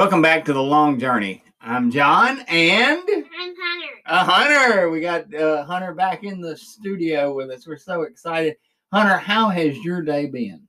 Welcome 0.00 0.22
back 0.22 0.46
to 0.46 0.54
the 0.54 0.62
long 0.62 0.98
journey. 0.98 1.44
I'm 1.60 1.90
John 1.90 2.40
and 2.48 3.02
I'm 3.06 3.54
Hunter. 3.60 4.00
uh, 4.06 4.24
Hunter. 4.24 4.88
We 4.88 5.02
got 5.02 5.32
uh, 5.34 5.62
Hunter 5.64 5.92
back 5.92 6.24
in 6.24 6.40
the 6.40 6.56
studio 6.56 7.34
with 7.34 7.50
us. 7.50 7.66
We're 7.66 7.76
so 7.76 8.04
excited. 8.04 8.56
Hunter, 8.94 9.18
how 9.18 9.50
has 9.50 9.76
your 9.80 10.00
day 10.00 10.24
been? 10.24 10.66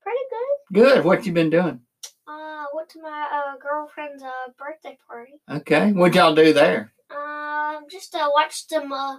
Pretty 0.00 0.18
good. 0.30 0.82
Good. 0.82 1.04
What 1.04 1.26
you 1.26 1.34
been 1.34 1.50
doing? 1.50 1.80
Uh, 2.26 2.64
went 2.72 2.88
to 2.88 3.02
my 3.02 3.28
uh, 3.30 3.58
girlfriend's 3.58 4.22
uh, 4.22 4.50
birthday 4.58 4.96
party. 5.06 5.32
Okay. 5.50 5.92
What 5.92 6.14
y'all 6.14 6.34
do 6.34 6.54
there? 6.54 6.94
Um, 7.10 7.84
just 7.90 8.14
uh, 8.14 8.30
watched 8.34 8.70
them. 8.70 8.90
Uh, 8.90 9.18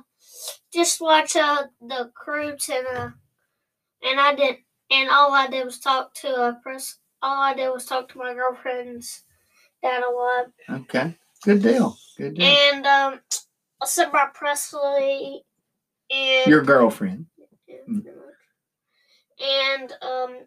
just 0.74 1.00
watch 1.00 1.36
uh 1.36 1.66
the 1.80 2.10
cruise 2.16 2.72
and 2.74 2.88
uh, 2.88 3.10
and 4.02 4.20
I 4.20 4.34
didn't. 4.34 4.62
And 4.90 5.12
all 5.12 5.32
I 5.32 5.46
did 5.46 5.64
was 5.64 5.78
talk 5.80 6.16
to 6.22 6.28
uh, 6.28 6.54
press. 6.64 6.96
All 7.22 7.40
I 7.40 7.54
did 7.54 7.70
was 7.70 7.86
talk 7.86 8.12
to 8.14 8.18
my 8.18 8.34
girlfriend's 8.34 9.26
dad 9.82 10.04
a 10.04 10.10
lot. 10.12 10.46
Okay. 10.82 11.16
Good 11.44 11.62
deal. 11.62 11.96
Good 12.18 12.36
deal. 12.36 12.46
And 12.46 12.86
um, 12.86 13.20
by 14.12 14.26
Presley. 14.34 15.44
And 16.10 16.48
Your 16.50 16.64
girlfriend. 16.64 17.26
Yeah, 17.68 17.76
Mm. 17.90 18.04
pretty 18.04 18.18
much. 18.18 18.26
And 19.40 19.92
um, 20.02 20.38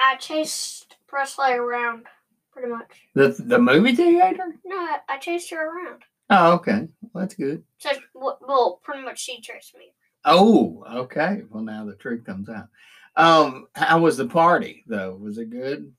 I 0.00 0.16
chased 0.16 0.96
Presley 1.06 1.52
around, 1.52 2.06
pretty 2.52 2.68
much. 2.68 2.86
The 3.14 3.28
the 3.38 3.58
movie 3.58 3.94
theater? 3.94 4.54
No, 4.64 4.76
I, 4.76 4.98
I 5.08 5.18
chased 5.18 5.50
her 5.50 5.66
around. 5.68 6.02
Oh, 6.30 6.52
okay. 6.54 6.88
Well, 7.12 7.22
that's 7.24 7.34
good. 7.34 7.64
So, 7.78 7.90
well, 8.14 8.80
pretty 8.82 9.02
much 9.02 9.18
she 9.20 9.40
chased 9.40 9.76
me. 9.76 9.92
Oh, 10.24 10.84
okay. 10.88 11.42
Well, 11.50 11.62
now 11.62 11.84
the 11.84 11.94
truth 11.94 12.24
comes 12.24 12.48
out. 12.48 12.68
Um, 13.16 13.66
how 13.74 13.98
was 14.00 14.16
the 14.16 14.26
party 14.26 14.84
though? 14.86 15.16
Was 15.16 15.38
it 15.38 15.50
good? 15.50 15.92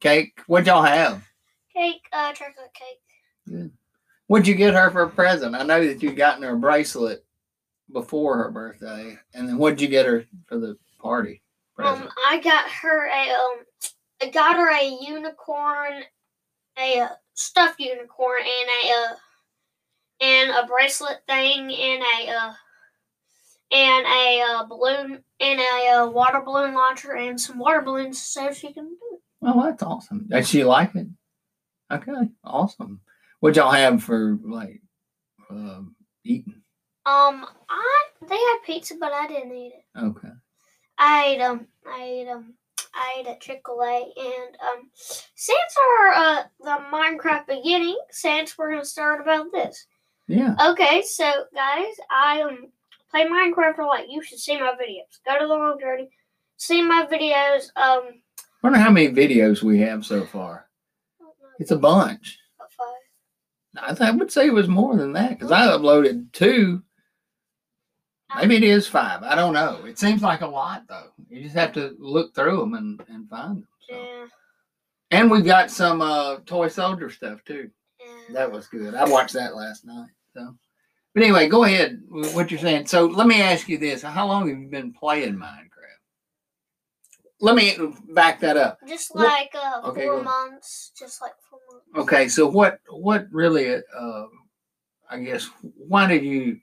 Cake? 0.00 0.40
What'd 0.46 0.66
y'all 0.66 0.82
have? 0.82 1.22
Cake, 1.74 2.02
uh, 2.12 2.32
chocolate 2.32 2.72
cake. 2.74 3.00
Yeah. 3.46 3.66
What'd 4.26 4.48
you 4.48 4.54
get 4.54 4.74
her 4.74 4.90
for 4.90 5.02
a 5.02 5.10
present? 5.10 5.54
I 5.54 5.62
know 5.62 5.84
that 5.84 6.02
you 6.02 6.12
gotten 6.12 6.42
her 6.42 6.54
a 6.54 6.58
bracelet 6.58 7.24
before 7.92 8.36
her 8.38 8.50
birthday, 8.50 9.18
and 9.34 9.48
then 9.48 9.58
what'd 9.58 9.80
you 9.80 9.88
get 9.88 10.06
her 10.06 10.24
for 10.46 10.58
the 10.58 10.78
party 11.00 11.42
present? 11.76 12.06
Um, 12.06 12.12
I 12.28 12.40
got 12.40 12.70
her 12.70 13.06
a 13.08 13.30
um, 13.30 13.64
I 14.22 14.30
got 14.30 14.56
her 14.56 14.70
a 14.70 14.98
unicorn, 15.02 16.02
a 16.78 17.00
uh, 17.00 17.08
stuffed 17.34 17.80
unicorn, 17.80 18.42
and 18.42 18.70
a 18.70 18.92
uh, 18.92 19.14
and 20.20 20.50
a 20.50 20.66
bracelet 20.66 21.22
thing, 21.26 21.72
and 21.72 22.02
a 22.02 22.30
uh, 22.30 22.52
and 23.72 24.06
a 24.06 24.42
uh, 24.42 24.64
balloon, 24.66 25.24
and 25.40 25.60
a 25.60 25.88
uh, 25.88 26.06
water 26.08 26.40
balloon 26.40 26.74
launcher, 26.74 27.16
and 27.16 27.40
some 27.40 27.58
water 27.58 27.82
balloons 27.82 28.22
so 28.22 28.52
she 28.52 28.72
can 28.72 28.84
do 28.84 29.09
it. 29.42 29.46
oh, 29.46 29.62
that's 29.64 29.82
awesome. 29.82 30.26
Does 30.28 30.48
she 30.48 30.64
like 30.64 30.94
it? 30.94 31.06
Okay, 31.92 32.12
awesome. 32.44 33.00
What'd 33.40 33.56
y'all 33.56 33.72
have 33.72 34.02
for 34.02 34.38
like 34.44 34.80
um, 35.50 35.96
eating? 36.24 36.62
Um, 37.06 37.46
I 37.68 38.04
they 38.28 38.36
had 38.36 38.58
pizza, 38.64 38.94
but 39.00 39.12
I 39.12 39.26
didn't 39.26 39.52
eat 39.52 39.72
it. 39.74 39.98
Okay. 39.98 40.28
I 40.98 41.24
ate 41.24 41.40
um, 41.40 41.66
I 41.86 42.02
ate 42.02 42.28
um, 42.28 42.54
I 42.94 43.16
ate 43.18 43.26
at 43.26 43.40
Chick 43.40 43.62
Fil 43.64 43.82
A, 43.82 44.12
and 44.16 44.56
um, 44.60 44.90
since 44.94 45.76
our 45.78 46.08
uh 46.12 46.42
the 46.60 46.84
Minecraft 46.92 47.46
beginning, 47.46 47.98
since 48.10 48.56
we're 48.56 48.70
gonna 48.70 48.84
start 48.84 49.20
about 49.20 49.50
this. 49.52 49.86
Yeah. 50.28 50.54
Okay, 50.70 51.02
so 51.02 51.24
guys, 51.54 51.94
I 52.10 52.42
um 52.42 52.68
play 53.10 53.26
Minecraft 53.26 53.78
a 53.78 53.84
lot. 53.84 54.10
You 54.10 54.22
should 54.22 54.38
see 54.38 54.58
my 54.60 54.72
videos. 54.72 55.18
Go 55.26 55.38
to 55.38 55.46
the 55.46 55.54
long 55.54 55.80
journey, 55.80 56.10
see 56.56 56.82
my 56.82 57.06
videos. 57.10 57.74
Um, 57.76 58.20
I 58.62 58.66
wonder 58.66 58.78
how 58.78 58.90
many 58.90 59.08
videos 59.08 59.62
we 59.62 59.78
have 59.80 60.04
so 60.04 60.24
far. 60.26 60.66
I 61.20 61.24
don't 61.24 61.30
know, 61.40 61.48
It's 61.58 61.70
a 61.70 61.76
bunch. 61.78 62.38
five. 62.76 62.86
I, 63.82 63.88
th- 63.94 64.00
I 64.00 64.10
would 64.10 64.30
say 64.30 64.46
it 64.46 64.52
was 64.54 64.68
more 64.68 64.96
than 64.96 65.12
that 65.14 65.30
because 65.30 65.50
I 65.52 65.66
uploaded 65.68 66.32
two. 66.32 66.82
Maybe 68.36 68.56
it 68.56 68.62
is 68.62 68.86
five. 68.86 69.22
I 69.22 69.34
don't 69.34 69.54
know. 69.54 69.80
It 69.86 69.98
seems 69.98 70.22
like 70.22 70.42
a 70.42 70.46
lot 70.46 70.84
though. 70.88 71.08
You 71.28 71.42
just 71.42 71.56
have 71.56 71.72
to 71.72 71.96
look 71.98 72.34
through 72.34 72.58
them 72.60 72.74
and, 72.74 73.02
and 73.08 73.28
find 73.28 73.56
them. 73.58 73.68
So. 73.88 73.94
Yeah, 73.96 74.26
And 75.10 75.30
we've 75.30 75.44
got 75.44 75.70
some 75.70 76.00
uh, 76.00 76.36
toy 76.46 76.68
soldier 76.68 77.10
stuff 77.10 77.42
too. 77.44 77.70
yeah. 78.00 78.34
That 78.34 78.52
was 78.52 78.68
good. 78.68 78.94
I 78.94 79.08
watched 79.08 79.32
that 79.34 79.56
last 79.56 79.84
night. 79.84 80.10
So, 80.36 80.54
but 81.14 81.24
anyway, 81.24 81.48
go 81.48 81.64
ahead. 81.64 82.00
with 82.08 82.32
What 82.36 82.52
you're 82.52 82.60
saying. 82.60 82.86
So 82.86 83.06
let 83.06 83.26
me 83.26 83.42
ask 83.42 83.68
you 83.68 83.78
this: 83.78 84.02
How 84.02 84.26
long 84.28 84.48
have 84.48 84.58
you 84.60 84.68
been 84.68 84.92
playing 84.92 85.34
Minecraft? 85.34 85.69
Let 87.40 87.54
me 87.56 87.76
back 88.10 88.40
that 88.40 88.56
up. 88.56 88.78
just 88.86 89.14
like 89.14 89.50
uh 89.54 89.80
Okay, 89.88 90.04
four 90.06 90.22
months. 90.22 90.92
Just 90.98 91.22
like 91.22 91.32
four 91.48 91.58
months. 91.70 91.86
Okay, 91.96 92.28
so 92.28 92.46
what 92.46 92.80
what 92.90 93.26
really 93.30 93.74
uh 93.76 94.24
I 95.10 95.18
guess 95.20 95.48
why 95.76 96.06
did 96.06 96.24
you 96.24 96.58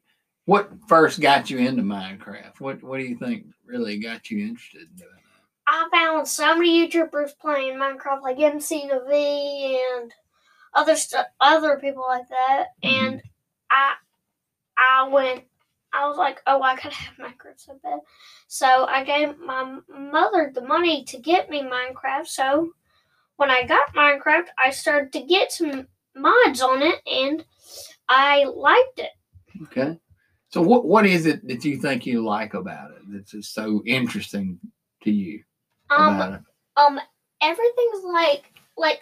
what 0.46 0.70
first 0.88 1.20
got 1.20 1.50
you 1.50 1.58
into 1.58 1.84
Minecraft? 1.84 2.60
What 2.60 2.82
what 2.84 2.98
do 3.00 3.04
you 3.04 3.18
think 3.18 3.46
really 3.66 4.00
got 4.00 4.30
you 4.30 4.40
interested 4.48 4.82
in 4.84 4.96
doing 4.96 5.10
that? 5.12 5.24
I 5.70 5.90
found 5.92 6.28
so 6.28 6.56
many 6.56 6.88
YouTubers 6.88 7.38
playing 7.38 7.74
Minecraft, 7.78 8.22
like 8.22 8.40
MC 8.40 8.88
Naveed 8.90 9.82
and 9.98 10.14
other 10.74 10.96
other 11.42 11.78
people 11.80 12.04
like 12.08 12.30
that, 12.30 12.68
Mhm. 12.84 12.90
and 12.90 13.22
I, 13.72 13.94
I 14.78 15.08
went. 15.10 15.44
I 15.98 16.08
was 16.08 16.18
like, 16.18 16.42
oh, 16.46 16.62
I 16.62 16.76
gotta 16.76 16.92
have 16.96 17.16
Minecraft 17.18 17.58
so 17.58 17.80
bad. 17.84 18.00
So 18.48 18.86
I 18.86 19.04
gave 19.04 19.40
my 19.40 19.80
mother 19.90 20.52
the 20.54 20.62
money 20.62 21.04
to 21.06 21.18
get 21.18 21.50
me 21.50 21.64
Minecraft. 21.64 22.28
So 22.28 22.72
when 23.38 23.50
I 23.50 23.64
got 23.66 23.94
Minecraft, 23.96 24.48
I 24.58 24.70
started 24.70 25.12
to 25.14 25.22
get 25.22 25.52
some 25.52 25.88
mods 26.16 26.62
on 26.62 26.82
it, 26.84 27.00
and 27.12 27.44
I 28.10 28.46
liked 28.46 29.00
it. 29.00 29.12
Okay. 29.64 30.00
So 30.50 30.62
what 30.62 30.86
what 30.86 31.06
is 31.06 31.26
it 31.26 31.46
that 31.48 31.66
you 31.66 31.78
think 31.78 32.06
you 32.06 32.24
like 32.24 32.54
about 32.54 32.92
it 32.92 33.02
that's 33.10 33.32
just 33.32 33.54
so 33.54 33.82
interesting 33.86 34.60
to 35.04 35.12
you 35.12 35.44
about 35.90 36.34
Um, 36.34 36.36
it? 36.36 36.42
um, 36.78 37.00
everything's 37.42 38.04
like 38.04 38.54
like 38.78 39.02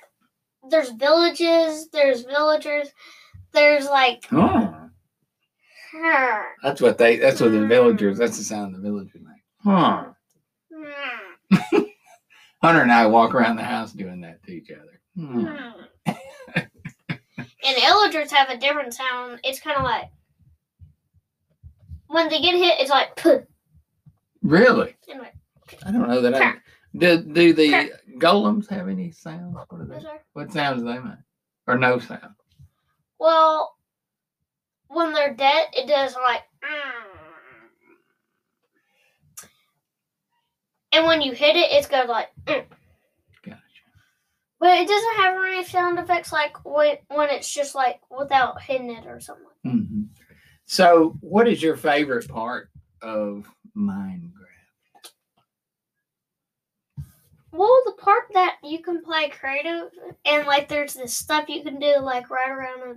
there's 0.70 0.92
villages, 0.92 1.90
there's 1.90 2.24
villagers, 2.24 2.90
there's 3.52 3.86
like 3.86 4.26
Oh. 4.32 4.85
that's 6.64 6.82
what 6.82 6.98
they 6.98 7.18
that's 7.18 7.40
what 7.42 7.52
the 7.52 7.60
Hmm. 7.60 7.68
villagers 7.68 8.18
that's 8.18 8.38
the 8.38 8.44
sound 8.44 8.76
the 8.76 8.80
villagers 8.80 9.22
make. 9.22 9.44
Huh. 9.64 10.06
Hmm. 10.74 11.78
Hunter 12.62 12.82
and 12.82 12.92
I 12.92 13.06
walk 13.08 13.34
around 13.36 13.58
the 13.58 13.64
house 13.64 13.94
doing 13.94 14.22
that 14.22 14.44
to 14.44 14.52
each 14.52 14.70
other. 14.72 15.00
Hmm. 15.16 15.46
Hmm. 15.46 16.12
and 17.64 17.78
villagers 17.82 18.32
have 18.32 18.50
a 18.50 18.58
different 18.58 18.94
sound. 18.94 19.40
It's 19.44 19.60
kind 19.60 19.78
of 19.78 19.84
like 19.84 20.10
when 22.08 22.30
they 22.30 22.42
get 22.42 22.56
hit, 22.56 22.80
it's 22.80 22.90
like 22.92 23.16
puh. 23.18 23.40
Really? 24.44 24.96
And 25.10 25.20
like, 25.20 25.34
I 25.86 25.92
don't 25.92 26.08
know 26.08 26.22
that 26.22 26.36
I 26.36 26.54
do. 26.98 27.22
Do 27.24 27.54
the 27.54 27.92
golems 28.20 28.70
have 28.70 28.88
any 28.88 29.12
sounds? 29.12 29.56
What 29.56 29.82
are 29.82 29.88
"Yes, 29.92 30.02
they? 30.04 30.08
sir." 30.08 30.20
What 30.34 30.52
sounds 30.54 30.82
do 30.82 30.88
they 30.88 31.00
make? 31.00 31.18
Or 31.68 31.78
no 31.78 32.00
sound? 32.00 32.36
well, 33.20 33.75
when 34.96 35.14
they're 35.14 35.34
dead, 35.34 35.68
it 35.74 35.88
does 35.88 36.16
like. 36.16 36.44
"Mm." 36.64 37.68
And 40.94 41.06
when 41.06 41.22
you 41.22 41.34
hit 41.34 41.56
it, 41.56 41.72
it 41.72 41.90
goes 41.90 42.08
like. 42.08 42.30
"Mm." 42.46 42.66
Gotcha. 43.44 43.60
But 44.60 44.80
it 44.80 44.88
doesn't 44.88 45.16
have 45.18 45.36
any 45.46 45.64
sound 45.64 46.00
effects 46.00 46.32
like 46.32 46.64
when 46.66 46.98
when 47.10 47.30
it's 47.30 47.54
just 47.54 47.76
like 47.76 48.00
without 48.10 48.62
hitting 48.62 48.90
it 48.92 49.06
or 49.06 49.20
something. 49.20 49.46
hmm 49.64 50.04
So, 50.66 51.18
what 51.22 51.48
is 51.48 51.62
your 51.62 51.76
favorite 51.78 52.28
part 52.30 52.70
of 53.02 53.48
Minecraft? 53.78 54.32
Well, 57.52 57.82
the 57.86 57.94
part 57.94 58.26
that 58.34 58.58
you 58.64 58.82
can 58.82 59.02
play 59.02 59.30
creative 59.30 59.90
and 60.26 60.46
like 60.46 60.68
there's 60.68 60.94
this 60.96 61.16
stuff 61.16 61.48
you 61.48 61.64
can 61.64 61.80
do 61.80 62.00
like 62.02 62.30
right 62.30 62.50
around 62.50 62.82
a 62.84 62.96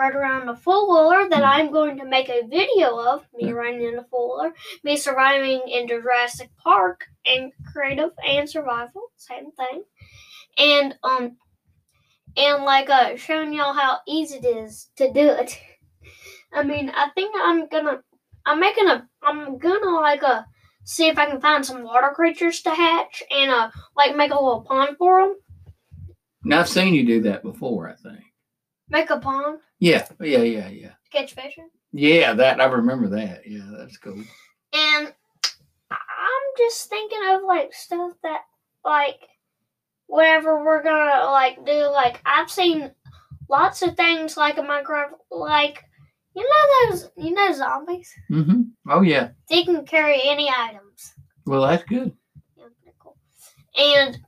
right 0.00 0.16
around 0.16 0.48
a 0.48 0.56
full 0.56 0.88
wheeler 0.88 1.28
that 1.28 1.42
Mhm. 1.42 1.48
I'm 1.54 1.70
going 1.70 1.98
to 1.98 2.06
make 2.06 2.30
a 2.30 2.46
video 2.46 2.98
of 2.98 3.26
me 3.34 3.52
riding 3.52 3.82
in 3.82 3.98
a 3.98 4.04
full 4.04 4.30
wheeler, 4.30 4.54
me 4.82 4.96
surviving 4.96 5.60
in 5.68 5.86
Jurassic 5.86 6.50
Park 6.56 7.06
and 7.26 7.52
creative 7.70 8.12
and 8.26 8.48
survival, 8.48 9.12
same 9.16 9.52
thing. 9.52 9.84
And 10.56 10.98
um 11.04 11.36
and 12.34 12.64
like 12.64 12.88
uh 12.88 13.16
showing 13.16 13.52
y'all 13.52 13.74
how 13.74 13.98
easy 14.06 14.38
it 14.38 14.46
is 14.46 14.88
to 14.96 15.12
do 15.12 15.28
it. 15.28 15.60
I 16.52 16.62
mean, 16.62 16.90
I 16.90 17.10
think 17.14 17.34
I'm 17.36 17.68
gonna 17.68 18.02
I'm 18.46 18.58
making 18.58 18.88
a 18.88 19.06
I'm 19.22 19.58
gonna 19.58 19.96
like 20.00 20.22
uh 20.22 20.44
see 20.84 21.08
if 21.08 21.18
I 21.18 21.26
can 21.26 21.42
find 21.42 21.64
some 21.64 21.82
water 21.82 22.10
creatures 22.14 22.62
to 22.62 22.70
hatch 22.70 23.22
and 23.30 23.50
uh 23.50 23.70
like 23.94 24.16
make 24.16 24.30
a 24.30 24.34
little 24.34 24.62
pond 24.62 24.96
for 24.96 25.20
them. 25.20 25.36
Now, 26.42 26.60
I've 26.60 26.70
seen 26.70 26.94
you 26.94 27.04
do 27.04 27.20
that 27.22 27.42
before. 27.42 27.86
I 27.90 27.96
think. 27.96 28.24
Make 28.90 29.10
a 29.10 29.18
pond 29.18 29.60
Yeah. 29.78 30.06
Yeah. 30.20 30.42
Yeah. 30.42 30.68
Yeah. 30.68 30.92
catch 31.12 31.34
fish. 31.34 31.56
Yeah. 31.92 32.34
That 32.34 32.60
I 32.60 32.64
remember 32.64 33.08
that. 33.10 33.42
Yeah. 33.46 33.70
That's 33.78 33.96
cool. 33.96 34.22
And 34.72 35.14
I'm 35.90 36.46
just 36.58 36.88
thinking 36.88 37.20
of 37.28 37.42
like 37.44 37.72
stuff 37.72 38.12
that 38.22 38.42
like 38.84 39.20
whatever 40.06 40.64
we're 40.64 40.82
gonna 40.82 41.24
like 41.30 41.64
do. 41.64 41.86
Like 41.90 42.20
I've 42.26 42.50
seen 42.50 42.90
lots 43.48 43.82
of 43.82 43.96
things 43.96 44.36
like 44.36 44.58
in 44.58 44.64
Minecraft, 44.64 45.10
like 45.30 45.84
you 46.34 46.42
know 46.42 46.90
those 46.90 47.10
you 47.16 47.32
know 47.32 47.52
zombies. 47.52 48.12
Mm-hmm. 48.30 48.62
Oh 48.88 49.02
yeah. 49.02 49.30
They 49.48 49.64
can 49.64 49.84
carry 49.86 50.20
any 50.24 50.50
items. 50.50 51.12
Well, 51.46 51.62
that's 51.62 51.84
good. 51.84 52.12
Yeah, 52.56 52.92
cool. 52.98 53.16
And 53.78 54.18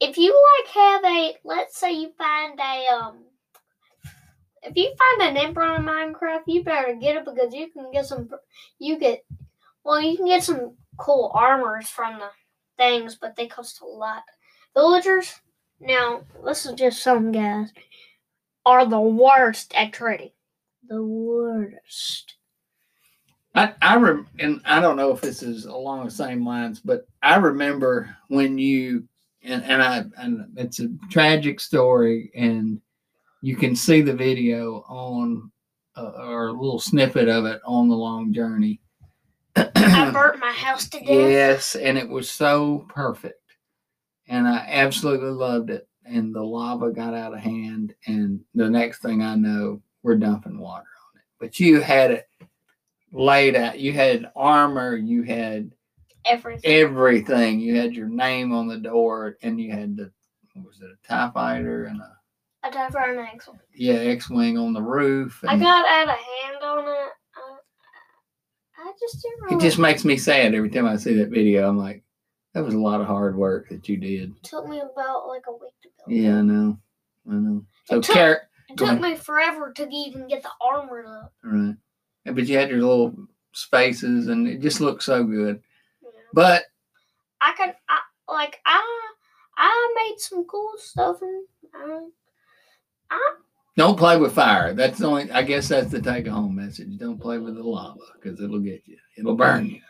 if 0.00 0.16
you 0.16 0.34
like 0.64 0.74
have 0.74 1.04
a 1.04 1.34
let's 1.44 1.78
say 1.78 1.92
you 1.92 2.12
find 2.18 2.58
a 2.58 2.86
um 2.94 3.18
if 4.62 4.76
you 4.76 4.92
find 4.98 5.30
an 5.30 5.36
emerald 5.36 5.80
in 5.80 5.86
Minecraft, 5.86 6.42
you 6.46 6.64
better 6.64 6.94
get 6.94 7.16
it 7.16 7.24
because 7.24 7.54
you 7.54 7.70
can 7.70 7.90
get 7.92 8.06
some 8.06 8.28
you 8.78 8.98
get 8.98 9.24
well 9.84 10.00
you 10.00 10.16
can 10.16 10.26
get 10.26 10.44
some 10.44 10.76
cool 10.96 11.30
armors 11.34 11.88
from 11.88 12.18
the 12.18 12.28
things, 12.76 13.16
but 13.20 13.36
they 13.36 13.46
cost 13.46 13.80
a 13.80 13.86
lot. 13.86 14.22
Villagers, 14.74 15.34
now 15.80 16.22
this 16.44 16.66
is 16.66 16.72
just 16.72 17.02
some 17.02 17.32
guys, 17.32 17.72
are 18.64 18.86
the 18.86 19.00
worst 19.00 19.74
at 19.74 19.92
trading. 19.92 20.30
The 20.88 21.02
worst. 21.02 22.36
I, 23.54 23.74
I 23.82 23.96
rem- 23.96 24.28
and 24.38 24.60
I 24.64 24.80
don't 24.80 24.96
know 24.96 25.10
if 25.12 25.20
this 25.20 25.42
is 25.42 25.64
along 25.64 26.04
the 26.04 26.10
same 26.10 26.46
lines, 26.46 26.80
but 26.80 27.08
I 27.22 27.36
remember 27.36 28.14
when 28.28 28.58
you 28.58 29.08
and 29.42 29.64
and 29.64 29.82
I 29.82 30.04
and 30.16 30.46
it's 30.56 30.80
a 30.80 30.88
tragic 31.10 31.60
story, 31.60 32.30
and 32.34 32.80
you 33.40 33.56
can 33.56 33.74
see 33.76 34.00
the 34.02 34.14
video 34.14 34.84
on 34.88 35.50
uh, 35.96 36.12
or 36.18 36.48
a 36.48 36.52
little 36.52 36.80
snippet 36.80 37.28
of 37.28 37.44
it 37.44 37.60
on 37.64 37.88
the 37.88 37.96
long 37.96 38.32
journey. 38.32 38.80
I 39.56 40.10
burnt 40.12 40.38
my 40.38 40.52
house 40.52 40.88
to 40.90 40.98
death. 41.00 41.08
yes, 41.08 41.74
and 41.74 41.98
it 41.98 42.08
was 42.08 42.30
so 42.30 42.86
perfect, 42.88 43.40
and 44.28 44.46
I 44.46 44.64
absolutely 44.68 45.30
loved 45.30 45.70
it. 45.70 45.88
And 46.04 46.34
the 46.34 46.42
lava 46.42 46.90
got 46.90 47.14
out 47.14 47.34
of 47.34 47.40
hand, 47.40 47.94
and 48.06 48.40
the 48.54 48.70
next 48.70 49.02
thing 49.02 49.22
I 49.22 49.34
know, 49.34 49.82
we're 50.02 50.16
dumping 50.16 50.58
water 50.58 50.86
on 50.86 51.18
it. 51.20 51.24
But 51.40 51.58
you 51.60 51.80
had 51.80 52.12
it 52.12 52.28
laid 53.12 53.56
out. 53.56 53.78
You 53.78 53.92
had 53.92 54.30
armor. 54.36 54.96
You 54.96 55.22
had 55.22 55.72
Everything. 56.24 56.70
everything. 56.70 57.60
You 57.60 57.76
had 57.76 57.94
your 57.94 58.08
name 58.08 58.52
on 58.52 58.68
the 58.68 58.78
door, 58.78 59.36
and 59.42 59.60
you 59.60 59.72
had 59.72 59.96
the 59.96 60.10
what 60.54 60.66
was 60.66 60.80
it 60.80 60.90
a 60.90 61.06
Tie 61.08 61.30
Fighter 61.32 61.84
and 61.86 62.00
a 62.00 62.17
I 62.68 62.70
died 62.70 62.92
for 62.92 62.98
an 63.00 63.18
axle. 63.18 63.58
yeah 63.74 63.94
X 63.94 64.28
wing 64.28 64.58
on 64.58 64.72
the 64.72 64.82
roof. 64.82 65.42
I 65.46 65.56
got 65.56 65.86
out 65.88 66.08
of 66.08 66.16
hand 66.16 66.62
on 66.62 66.78
it. 66.86 67.10
I, 67.36 67.56
I 68.78 68.92
just 69.00 69.22
didn't 69.22 69.42
really. 69.42 69.56
it 69.56 69.60
just 69.60 69.78
makes 69.78 70.04
me 70.04 70.16
sad 70.16 70.54
every 70.54 70.70
time 70.70 70.86
I 70.86 70.96
see 70.96 71.14
that 71.14 71.30
video. 71.30 71.68
I'm 71.68 71.78
like, 71.78 72.02
that 72.54 72.64
was 72.64 72.74
a 72.74 72.78
lot 72.78 73.00
of 73.00 73.06
hard 73.06 73.36
work 73.36 73.68
that 73.70 73.88
you 73.88 73.96
did. 73.96 74.30
It 74.36 74.42
took 74.42 74.66
me 74.68 74.80
about 74.80 75.26
like 75.28 75.44
a 75.48 75.52
week 75.52 75.72
to 75.82 75.88
build. 76.06 76.18
Yeah, 76.22 76.38
I 76.38 76.42
know. 76.42 76.78
I 77.30 77.34
know. 77.34 77.64
So 77.86 77.96
It 77.98 78.02
took- 78.04 78.14
Car- 78.16 78.42
It 78.70 78.76
took 78.76 78.88
ahead. 78.88 79.00
me 79.00 79.16
forever 79.16 79.72
to 79.72 79.88
even 79.90 80.28
get 80.28 80.42
the 80.42 80.50
armor 80.60 81.04
up. 81.06 81.32
right. 81.42 81.74
Yeah, 82.24 82.32
But 82.32 82.46
you 82.46 82.56
had 82.58 82.68
your 82.70 82.80
little 82.80 83.14
spaces, 83.52 84.28
and 84.28 84.46
it 84.46 84.60
just 84.60 84.80
looked 84.80 85.02
so 85.02 85.24
good. 85.24 85.62
know. 86.02 86.10
But 86.34 86.64
I 87.40 87.52
could, 87.52 87.74
I 87.88 87.98
like, 88.32 88.60
I, 88.66 89.10
I 89.56 89.94
made 89.96 90.18
some 90.20 90.44
cool 90.44 90.72
stuff, 90.76 91.22
and 91.22 91.46
I, 91.74 92.00
don't 93.78 93.96
play 93.96 94.16
with 94.16 94.34
fire. 94.34 94.74
That's 94.74 94.98
the 94.98 95.06
only. 95.06 95.30
I 95.30 95.42
guess 95.42 95.68
that's 95.68 95.92
the 95.92 96.02
take 96.02 96.26
home 96.26 96.56
message. 96.56 96.98
Don't 96.98 97.20
play 97.20 97.38
with 97.38 97.54
the 97.54 97.62
lava 97.62 98.00
because 98.20 98.40
it'll 98.40 98.58
get 98.58 98.82
you. 98.86 98.96
It'll 99.16 99.36
burn 99.36 99.66
you. 99.66 99.80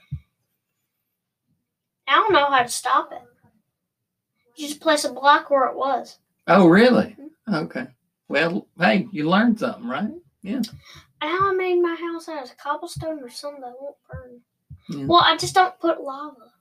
I 2.07 2.17
don't 2.17 2.35
know 2.35 2.51
how 2.51 2.63
to 2.63 2.69
stop 2.69 3.13
it. 3.13 3.23
You 4.57 4.69
just 4.69 4.81
place 4.81 5.07
a 5.07 5.13
block 5.13 5.49
where 5.49 5.69
it 5.69 5.77
was. 5.77 6.19
Oh, 6.47 6.67
really? 6.69 7.17
Mm-hmm. 7.49 7.55
Okay. 7.55 7.87
Well, 8.29 8.67
hey, 8.79 9.09
you 9.11 9.29
learned 9.29 9.59
something, 9.59 9.89
right? 9.89 10.11
Yeah. 10.43 10.61
how 11.23 11.51
I 11.51 11.55
made 11.55 11.81
my 11.81 11.95
house 11.95 12.29
out 12.29 12.45
of 12.45 12.59
cobblestone 12.59 13.23
or 13.23 13.31
something 13.31 13.63
that 13.63 13.73
won't 13.81 13.97
burn. 14.11 14.41
Yeah. 14.91 15.07
Well, 15.07 15.23
I 15.25 15.39
just 15.39 15.55
don't 15.55 15.79
put 15.81 16.03
lava. 16.03 16.53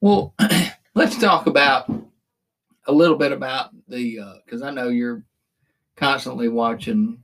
Well, 0.00 0.34
let's 0.94 1.18
talk 1.18 1.46
about 1.46 1.90
a 2.86 2.92
little 2.92 3.18
bit 3.18 3.32
about 3.32 3.70
the 3.86 4.20
uh, 4.20 4.34
because 4.44 4.62
I 4.62 4.70
know 4.70 4.88
you're 4.88 5.24
constantly 5.96 6.48
watching 6.48 7.18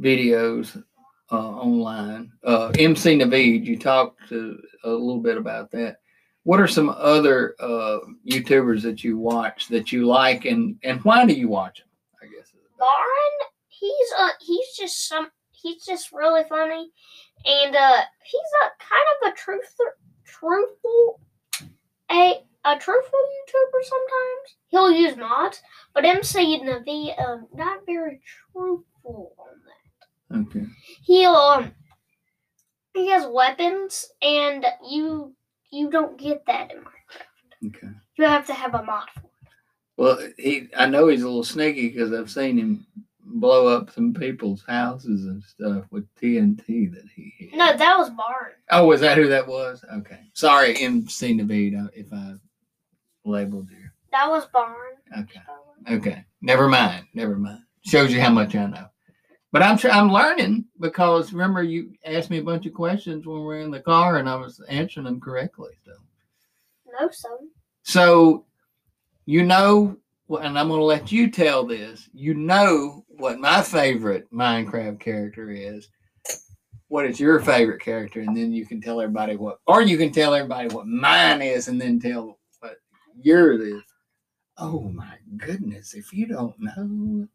videos 0.00 0.82
uh, 1.30 1.34
online. 1.34 2.32
Uh, 2.44 2.72
MC 2.78 3.18
Naveed, 3.18 3.64
you 3.64 3.78
talked 3.78 4.28
to 4.28 4.60
a 4.84 4.90
little 4.90 5.20
bit 5.20 5.38
about 5.38 5.70
that. 5.70 5.98
What 6.44 6.60
are 6.60 6.68
some 6.68 6.90
other 6.90 7.54
uh, 7.60 8.00
YouTubers 8.28 8.82
that 8.82 9.04
you 9.04 9.16
watch 9.16 9.68
that 9.68 9.92
you 9.92 10.06
like, 10.06 10.44
and 10.44 10.76
and 10.82 11.00
why 11.04 11.24
do 11.24 11.32
you 11.32 11.48
watch 11.48 11.78
them? 11.78 11.88
I 12.20 12.26
guess. 12.26 12.52
Lauren, 12.80 13.50
he's 13.68 14.12
uh 14.18 14.30
he's 14.40 14.66
just 14.76 15.08
some 15.08 15.28
he's 15.52 15.84
just 15.84 16.10
really 16.12 16.42
funny, 16.48 16.90
and 17.44 17.76
uh 17.76 18.00
he's 18.24 18.40
a 18.64 18.84
kind 18.84 19.06
of 19.22 19.32
a 19.32 19.36
truth 19.36 19.76
truthful 20.24 21.20
a 22.12 22.44
a 22.64 22.78
truthful 22.78 23.18
YouTuber 23.18 23.82
sometimes. 23.84 24.56
He'll 24.68 24.90
use 24.90 25.16
mods, 25.16 25.60
but 25.94 26.04
MC 26.04 26.60
Naveed 26.60 27.20
um 27.20 27.46
not 27.54 27.84
very 27.86 28.20
truthful 28.52 29.32
on 29.38 30.40
that. 30.40 30.46
Okay. 30.48 30.66
He'll 31.04 31.34
um 31.34 31.72
he 32.94 33.08
has 33.08 33.26
weapons, 33.26 34.06
and 34.20 34.64
you 34.88 35.34
you 35.70 35.90
don't 35.90 36.18
get 36.18 36.44
that 36.46 36.70
in 36.70 36.78
Minecraft. 36.78 37.68
Okay. 37.76 37.88
You 38.18 38.24
have 38.24 38.46
to 38.48 38.54
have 38.54 38.74
a 38.74 38.82
mod 38.82 39.08
for. 39.14 39.20
it. 39.20 39.26
Well, 39.96 40.18
he 40.38 40.68
I 40.76 40.86
know 40.86 41.08
he's 41.08 41.22
a 41.22 41.26
little 41.26 41.44
sneaky 41.44 41.88
because 41.88 42.12
I've 42.12 42.30
seen 42.30 42.58
him 42.58 42.86
blow 43.24 43.66
up 43.68 43.90
some 43.90 44.12
people's 44.12 44.62
houses 44.66 45.26
and 45.26 45.42
stuff 45.42 45.84
with 45.90 46.06
TNT 46.16 46.92
that 46.92 47.04
he 47.14 47.32
hit. 47.38 47.54
No, 47.54 47.74
that 47.76 47.96
was 47.98 48.10
Barn. 48.10 48.52
Oh, 48.70 48.86
was 48.86 49.00
that 49.00 49.16
who 49.16 49.28
that 49.28 49.46
was? 49.46 49.82
Okay. 49.92 50.20
Sorry, 50.34 50.76
MC 50.76 51.34
Naveed, 51.34 51.82
uh, 51.82 51.88
if 51.94 52.12
I 52.12 52.34
labeled 53.24 53.70
you. 53.70 53.88
That 54.10 54.28
was 54.28 54.46
Barn. 54.52 54.76
Okay. 55.18 55.40
Okay. 55.90 56.24
Never 56.40 56.68
mind. 56.68 57.06
Never 57.14 57.36
mind. 57.36 57.62
Shows 57.84 58.12
you 58.12 58.20
how 58.20 58.30
much 58.30 58.54
I 58.54 58.66
know. 58.66 58.86
But 59.52 59.62
I'm 59.62 59.78
I'm 59.90 60.10
learning 60.10 60.64
because 60.80 61.32
remember 61.32 61.62
you 61.62 61.92
asked 62.06 62.30
me 62.30 62.38
a 62.38 62.42
bunch 62.42 62.66
of 62.66 62.72
questions 62.72 63.26
when 63.26 63.38
we 63.38 63.44
were 63.44 63.60
in 63.60 63.70
the 63.70 63.80
car 63.80 64.16
and 64.16 64.28
I 64.28 64.36
was 64.36 64.60
answering 64.68 65.04
them 65.04 65.20
correctly. 65.20 65.72
So 65.84 65.92
No, 66.98 67.08
son. 67.10 67.32
so 67.82 68.46
you 69.26 69.44
know, 69.44 69.96
and 70.28 70.58
I'm 70.58 70.68
going 70.68 70.80
to 70.80 70.84
let 70.84 71.12
you 71.12 71.30
tell 71.30 71.64
this. 71.64 72.08
You 72.12 72.34
know 72.34 73.04
what 73.08 73.38
my 73.38 73.62
favorite 73.62 74.26
Minecraft 74.32 74.98
character 75.00 75.50
is. 75.50 75.88
What 76.88 77.06
is 77.06 77.20
your 77.20 77.40
favorite 77.40 77.80
character? 77.80 78.20
And 78.20 78.36
then 78.36 78.52
you 78.52 78.66
can 78.66 78.80
tell 78.80 79.00
everybody 79.00 79.36
what, 79.36 79.58
or 79.66 79.80
you 79.80 79.96
can 79.96 80.12
tell 80.12 80.34
everybody 80.34 80.68
what 80.74 80.86
mine 80.86 81.40
is 81.40 81.68
and 81.68 81.80
then 81.80 82.00
tell 82.00 82.38
what 83.14 83.24
yours 83.24 83.60
is. 83.60 83.82
Oh 84.58 84.80
my 84.80 85.16
goodness. 85.36 85.94
If 85.94 86.12
you 86.12 86.26
don't 86.26 86.54
know, 86.58 87.26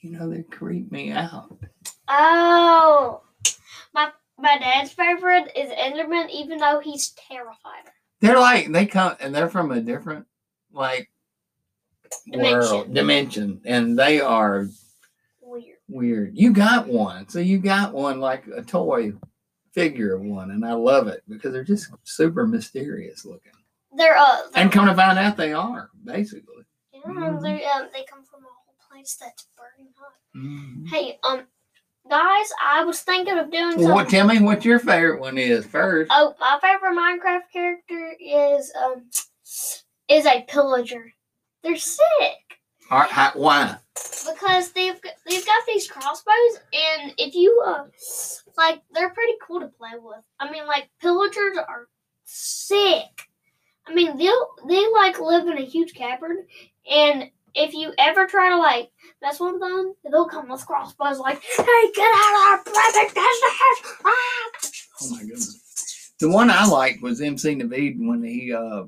you 0.00 0.10
know, 0.12 0.28
they 0.30 0.42
creep 0.42 0.90
me 0.92 1.10
out. 1.12 1.56
Oh, 2.08 3.22
my 3.92 4.10
my 4.38 4.58
dad's 4.58 4.92
favorite 4.92 5.50
is 5.56 5.70
Enderman, 5.72 6.30
even 6.30 6.58
though 6.58 6.80
he's 6.80 7.10
terrified. 7.28 7.84
They're 8.20 8.38
like, 8.38 8.70
they 8.72 8.86
come 8.86 9.16
and 9.20 9.34
they're 9.34 9.48
from 9.50 9.72
a 9.72 9.80
different, 9.80 10.26
like, 10.72 11.10
world, 12.32 12.92
Dimension. 12.92 12.94
dimension, 12.94 13.60
and 13.64 13.98
they 13.98 14.20
are 14.20 14.68
Weird. 15.42 15.76
weird. 15.88 16.30
You 16.34 16.52
got 16.52 16.86
one. 16.86 17.28
So 17.28 17.40
you 17.40 17.58
got 17.58 17.92
one 17.92 18.20
like 18.20 18.46
a 18.46 18.62
toy 18.62 19.12
figure 19.76 20.14
of 20.14 20.22
one, 20.22 20.50
and 20.52 20.64
I 20.64 20.72
love 20.72 21.06
it 21.06 21.22
because 21.28 21.52
they're 21.52 21.62
just 21.62 21.90
super 22.04 22.46
mysterious 22.46 23.24
looking. 23.26 23.52
They're 23.94 24.16
uh, 24.16 24.38
they're, 24.52 24.62
And 24.64 24.72
come 24.72 24.86
to 24.86 24.94
find 24.94 25.18
out 25.18 25.36
they 25.36 25.52
are, 25.52 25.90
basically. 26.04 26.64
yeah, 26.92 27.00
Mhm. 27.06 27.42
they 27.42 27.64
um, 27.66 27.88
they 27.92 28.04
come 28.04 28.24
from 28.24 28.40
a 28.40 28.48
whole 28.48 28.74
place 28.90 29.16
that's 29.20 29.46
burning 29.56 29.92
hot. 29.98 30.14
Mhm. 30.34 30.88
Hey, 30.88 31.18
um, 31.24 31.46
guys, 32.10 32.48
I 32.64 32.84
was 32.84 33.02
thinking 33.02 33.36
of 33.38 33.50
doing 33.50 33.76
Well, 33.76 33.94
what, 33.94 34.10
something. 34.10 34.10
tell 34.18 34.26
me 34.28 34.40
what 34.40 34.64
your 34.64 34.78
favorite 34.78 35.20
one 35.20 35.36
is 35.38 35.66
first. 35.66 36.10
Oh, 36.12 36.34
my 36.40 36.58
favorite 36.62 36.94
Minecraft 36.96 37.50
character 37.52 38.16
is 38.18 38.72
um 38.82 39.10
is 40.08 40.24
a 40.24 40.42
pillager. 40.48 41.12
They're 41.62 41.76
sick. 41.76 42.45
How- 42.88 43.32
why? 43.34 43.78
because 44.26 44.72
they've 44.72 45.00
got, 45.00 45.14
they've 45.26 45.46
got 45.46 45.66
these 45.66 45.88
crossbows, 45.88 46.60
and 46.72 47.14
if 47.18 47.34
you 47.34 47.62
uh 47.66 47.84
like, 48.56 48.82
they're 48.92 49.10
pretty 49.10 49.34
cool 49.46 49.60
to 49.60 49.68
play 49.68 49.90
with. 49.98 50.24
I 50.40 50.50
mean, 50.50 50.66
like 50.66 50.88
pillagers 51.00 51.56
are 51.56 51.88
sick. 52.24 53.28
I 53.86 53.94
mean, 53.94 54.16
they'll 54.16 54.48
they 54.68 54.86
like 54.92 55.20
live 55.20 55.46
in 55.46 55.58
a 55.58 55.64
huge 55.64 55.94
cavern, 55.94 56.46
and 56.90 57.30
if 57.54 57.72
you 57.72 57.92
ever 57.98 58.26
try 58.26 58.50
to 58.50 58.58
like 58.58 58.90
mess 59.22 59.40
with 59.40 59.60
them, 59.60 59.94
they'll 60.10 60.28
come 60.28 60.48
with 60.48 60.66
crossbows 60.66 61.18
like, 61.18 61.40
"Hey, 61.42 61.90
get 61.94 62.10
out 62.14 62.34
of 62.34 62.50
our 62.50 62.64
private 62.64 63.14
business!" 63.14 63.96
Ah! 64.04 64.70
Oh 65.02 65.10
my 65.10 65.20
goodness. 65.20 66.12
The 66.18 66.30
one 66.30 66.50
I 66.50 66.66
liked 66.66 67.02
was 67.02 67.20
MC 67.20 67.54
Naveed 67.54 67.96
when 67.98 68.22
he 68.22 68.52
uh 68.52 68.84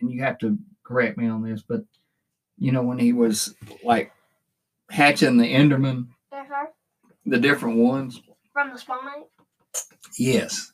and 0.00 0.10
you 0.10 0.22
have 0.22 0.38
to 0.38 0.56
correct 0.84 1.18
me 1.18 1.28
on 1.28 1.42
this, 1.42 1.62
but 1.62 1.82
you 2.58 2.72
know 2.72 2.82
when 2.82 2.98
he 2.98 3.12
was 3.12 3.54
like 3.84 4.12
hatching 4.90 5.36
the 5.36 5.52
Enderman, 5.52 6.08
Uh-huh. 6.32 6.66
the 7.26 7.38
different 7.38 7.76
ones. 7.78 8.20
From 8.52 8.72
the 8.72 8.78
spawn 8.78 9.06
egg. 9.16 9.24
Yes, 10.18 10.72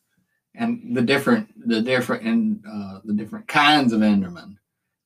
and 0.54 0.96
the 0.96 1.02
different 1.02 1.48
the 1.68 1.82
different 1.82 2.22
and 2.24 2.62
uh, 2.70 3.00
the 3.04 3.12
different 3.14 3.46
kinds 3.48 3.92
of 3.92 4.00
Enderman. 4.00 4.56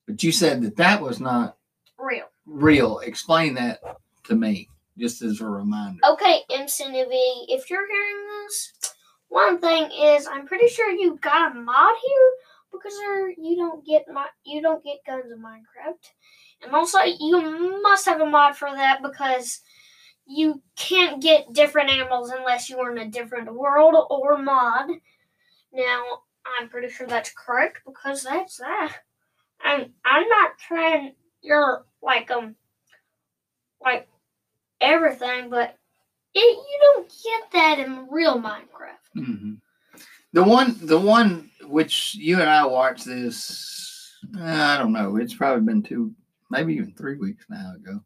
But 0.07 0.23
you 0.23 0.31
said 0.31 0.61
that 0.63 0.77
that 0.77 1.01
was 1.01 1.19
not 1.19 1.57
Real. 1.97 2.25
real. 2.45 2.99
Explain 2.99 3.53
that 3.55 3.79
to 4.25 4.35
me, 4.35 4.69
just 4.97 5.21
as 5.21 5.41
a 5.41 5.45
reminder. 5.45 5.99
Okay, 6.09 6.41
MC 6.49 6.85
Naveed, 6.85 7.45
if 7.49 7.69
you're 7.69 7.87
hearing 7.87 8.27
this, 8.45 8.73
one 9.27 9.59
thing 9.59 9.91
is 9.91 10.25
I'm 10.27 10.47
pretty 10.47 10.67
sure 10.67 10.89
you 10.91 11.17
got 11.21 11.51
a 11.51 11.59
mod 11.59 11.95
here 12.05 12.31
because 12.71 12.93
you 13.37 13.55
don't 13.57 13.85
get 13.85 14.05
my 14.07 14.27
you 14.45 14.61
don't 14.61 14.83
get 14.83 14.99
guns 15.05 15.31
in 15.31 15.39
Minecraft, 15.39 15.97
and 16.63 16.73
also 16.73 16.99
you 17.03 17.81
must 17.81 18.05
have 18.05 18.21
a 18.21 18.25
mod 18.25 18.55
for 18.55 18.69
that 18.71 19.01
because 19.01 19.61
you 20.25 20.61
can't 20.75 21.21
get 21.21 21.53
different 21.53 21.89
animals 21.89 22.29
unless 22.29 22.69
you 22.69 22.79
are 22.79 22.91
in 22.91 22.99
a 22.99 23.09
different 23.09 23.51
world 23.53 23.95
or 24.09 24.37
mod. 24.37 24.89
Now 25.73 26.03
I'm 26.59 26.69
pretty 26.69 26.89
sure 26.89 27.07
that's 27.07 27.31
correct 27.35 27.81
because 27.85 28.23
that's 28.23 28.57
that. 28.57 28.97
I'm 29.61 29.93
I'm 30.05 30.27
not 30.27 30.57
trying 30.57 31.13
your 31.41 31.85
like 32.01 32.31
um 32.31 32.55
like 33.81 34.07
everything, 34.81 35.49
but 35.49 35.75
it, 36.33 36.39
you 36.39 36.79
don't 36.81 37.09
get 37.09 37.51
that 37.53 37.79
in 37.79 38.07
real 38.09 38.39
Minecraft. 38.39 39.07
hmm 39.13 39.53
The 40.33 40.43
one, 40.43 40.77
the 40.81 40.99
one 40.99 41.49
which 41.63 42.15
you 42.15 42.39
and 42.39 42.49
I 42.49 42.65
watched 42.65 43.05
this, 43.05 44.13
I 44.39 44.77
don't 44.77 44.93
know. 44.93 45.17
It's 45.17 45.33
probably 45.33 45.65
been 45.65 45.81
two, 45.81 46.13
maybe 46.49 46.73
even 46.75 46.93
three 46.93 47.17
weeks 47.17 47.45
now 47.49 47.73
ago, 47.75 48.01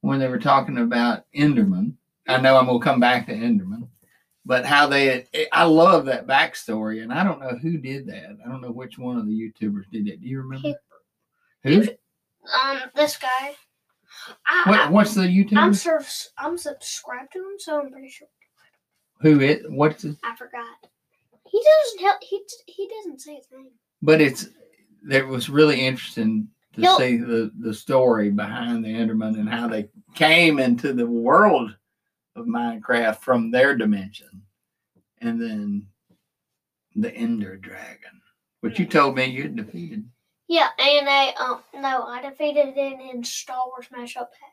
when 0.00 0.18
they 0.18 0.28
were 0.28 0.38
talking 0.38 0.78
about 0.78 1.24
Enderman. 1.34 1.94
I 2.28 2.40
know 2.40 2.56
I'm 2.56 2.66
gonna 2.66 2.80
come 2.80 3.00
back 3.00 3.26
to 3.26 3.34
Enderman, 3.34 3.88
but 4.46 4.64
how 4.64 4.86
they, 4.86 5.26
I 5.52 5.64
love 5.64 6.06
that 6.06 6.26
backstory, 6.26 7.02
and 7.02 7.12
I 7.12 7.22
don't 7.22 7.40
know 7.40 7.56
who 7.56 7.78
did 7.78 8.06
that. 8.06 8.36
I 8.44 8.48
don't 8.48 8.62
know 8.62 8.70
which 8.72 8.98
one 8.98 9.18
of 9.18 9.26
the 9.26 9.32
YouTubers 9.32 9.90
did 9.90 10.08
it. 10.08 10.20
Do 10.22 10.28
you 10.28 10.40
remember? 10.40 10.78
Who? 11.64 11.82
Um, 12.62 12.80
this 12.94 13.16
guy. 13.16 13.54
I, 14.46 14.70
What, 14.70 14.90
what's 14.90 15.14
the 15.14 15.22
I, 15.22 15.60
I'm 15.60 15.74
sur- 15.74 16.04
I'm 16.38 16.56
subscribed 16.56 17.32
to 17.32 17.38
him, 17.38 17.58
so 17.58 17.80
I'm 17.80 17.90
pretty 17.90 18.08
sure. 18.08 18.28
Who 19.20 19.40
it? 19.40 19.70
What's? 19.70 20.04
I 20.04 20.36
forgot. 20.36 20.64
He 21.46 21.62
doesn't 21.62 22.00
tell. 22.00 22.16
He 22.22 22.42
he 22.66 22.88
doesn't 22.88 23.20
say 23.20 23.36
his 23.36 23.46
name. 23.52 23.70
but 24.02 24.20
it's 24.20 24.48
it 25.10 25.26
was 25.26 25.48
really 25.48 25.80
interesting 25.80 26.48
to 26.82 26.96
see 26.96 27.16
the 27.16 27.50
the 27.60 27.72
story 27.74 28.30
behind 28.30 28.84
the 28.84 28.88
Enderman 28.88 29.38
and 29.38 29.48
how 29.48 29.68
they 29.68 29.88
came 30.14 30.58
into 30.58 30.92
the 30.92 31.06
world 31.06 31.74
of 32.36 32.46
Minecraft 32.46 33.18
from 33.18 33.50
their 33.50 33.76
dimension, 33.76 34.42
and 35.20 35.40
then 35.40 35.86
the 36.96 37.14
Ender 37.14 37.56
Dragon, 37.56 38.20
which 38.60 38.78
you 38.78 38.86
told 38.86 39.16
me 39.16 39.24
you 39.26 39.42
had 39.44 39.56
defeated. 39.56 40.08
Yeah, 40.48 40.68
and 40.78 41.08
I 41.08 41.32
um 41.40 41.60
no, 41.80 42.04
I 42.04 42.22
defeated 42.22 42.74
it 42.76 43.00
in 43.14 43.24
Star 43.24 43.66
Wars 43.68 43.86
Mashup 43.96 44.28
Pack 44.30 44.52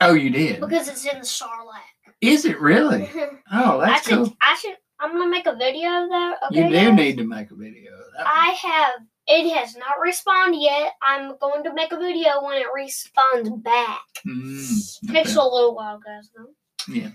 Oh, 0.00 0.14
you 0.14 0.30
did. 0.30 0.60
because 0.60 0.88
it's 0.88 1.04
in 1.04 1.18
the 1.18 1.24
Sarlacc. 1.26 2.14
Is 2.20 2.44
it 2.44 2.60
really? 2.60 3.10
Oh, 3.52 3.80
I 3.80 3.86
that's 3.90 4.08
should 4.08 4.14
cool. 4.18 4.36
I 4.40 4.56
should 4.60 4.76
I'm 5.00 5.12
gonna 5.12 5.30
make 5.30 5.46
a 5.46 5.54
video 5.56 5.88
of 6.04 6.08
that. 6.10 6.36
You 6.50 6.68
do 6.68 6.72
guys? 6.72 6.96
need 6.96 7.16
to 7.18 7.24
make 7.24 7.50
a 7.50 7.54
video. 7.54 7.92
of 7.92 8.04
that. 8.16 8.26
I 8.26 8.48
have. 8.62 8.92
It 9.30 9.54
has 9.54 9.76
not 9.76 9.96
respawned 10.04 10.56
yet. 10.58 10.94
I'm 11.02 11.36
going 11.38 11.62
to 11.64 11.74
make 11.74 11.92
a 11.92 11.98
video 11.98 12.42
when 12.42 12.56
it 12.56 12.66
respawns 12.74 13.62
back. 13.62 14.00
Mm, 14.26 15.12
Takes 15.12 15.36
a 15.36 15.42
little 15.42 15.74
while, 15.74 16.00
guys. 16.00 16.30
Though. 16.34 16.92
Yeah. 16.92 17.10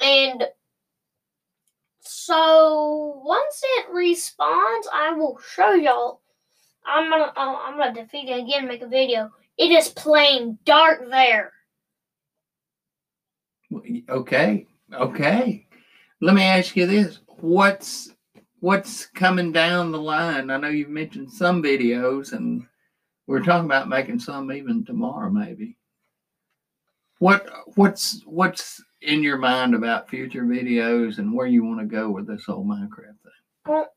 And 0.00 0.44
so 2.00 3.22
once 3.24 3.62
it 3.78 3.86
respawns, 3.90 4.84
I 4.92 5.14
will 5.16 5.40
show 5.54 5.72
y'all. 5.72 6.20
I'm 6.86 7.08
gonna. 7.08 7.32
Oh, 7.34 7.62
I'm 7.64 7.78
gonna 7.78 7.94
defeat 7.94 8.28
it 8.28 8.40
again. 8.40 8.68
Make 8.68 8.82
a 8.82 8.86
video. 8.86 9.30
It 9.56 9.70
is 9.70 9.88
plain 9.88 10.58
dark 10.66 11.08
there. 11.08 11.52
Okay. 14.10 14.66
Okay. 14.92 15.66
Let 16.20 16.34
me 16.34 16.42
ask 16.42 16.76
you 16.76 16.86
this. 16.86 17.20
What's 17.40 18.12
what's 18.64 19.04
coming 19.04 19.52
down 19.52 19.92
the 19.92 20.00
line? 20.00 20.48
I 20.48 20.56
know 20.56 20.68
you've 20.68 20.88
mentioned 20.88 21.30
some 21.30 21.62
videos 21.62 22.32
and 22.32 22.66
we're 23.26 23.42
talking 23.42 23.66
about 23.66 23.90
making 23.90 24.20
some 24.20 24.50
even 24.50 24.86
tomorrow 24.86 25.28
maybe. 25.28 25.76
What 27.18 27.46
what's 27.74 28.22
what's 28.24 28.82
in 29.02 29.22
your 29.22 29.36
mind 29.36 29.74
about 29.74 30.08
future 30.08 30.44
videos 30.44 31.18
and 31.18 31.34
where 31.34 31.46
you 31.46 31.62
want 31.62 31.80
to 31.80 31.84
go 31.84 32.10
with 32.10 32.26
this 32.26 32.46
whole 32.46 32.64
Minecraft 32.64 33.20
thing? 33.22 33.32
Well, 33.66 33.88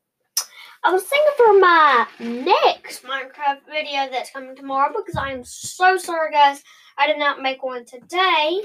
I 0.84 0.92
was 0.92 1.02
thinking 1.02 1.32
for 1.38 1.58
my 1.58 2.06
next 2.20 3.04
Minecraft 3.04 3.60
video 3.70 4.10
that's 4.10 4.30
coming 4.32 4.54
tomorrow 4.54 4.92
because 4.94 5.16
I 5.16 5.32
am 5.32 5.44
so 5.44 5.96
sorry, 5.96 6.30
guys. 6.30 6.62
I 6.98 7.06
did 7.06 7.18
not 7.18 7.40
make 7.40 7.62
one 7.62 7.86
today. 7.86 8.60